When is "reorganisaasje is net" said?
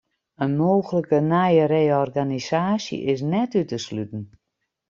1.73-3.51